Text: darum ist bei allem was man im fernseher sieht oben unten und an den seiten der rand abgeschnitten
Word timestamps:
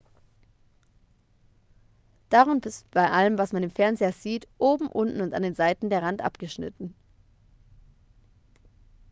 darum 2.29 2.59
ist 2.65 2.89
bei 2.89 3.11
allem 3.11 3.37
was 3.37 3.53
man 3.53 3.61
im 3.61 3.69
fernseher 3.69 4.11
sieht 4.13 4.47
oben 4.57 4.87
unten 4.87 5.21
und 5.21 5.35
an 5.35 5.43
den 5.43 5.53
seiten 5.53 5.91
der 5.91 6.01
rand 6.01 6.23
abgeschnitten 6.23 6.95